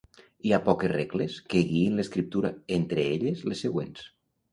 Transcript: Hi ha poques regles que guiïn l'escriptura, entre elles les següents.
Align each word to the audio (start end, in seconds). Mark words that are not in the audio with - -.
Hi 0.45 0.51
ha 0.55 0.59
poques 0.69 0.89
regles 0.93 1.35
que 1.53 1.61
guiïn 1.71 1.99
l'escriptura, 1.99 2.51
entre 2.79 3.05
elles 3.11 3.45
les 3.51 3.63
següents. 3.67 4.09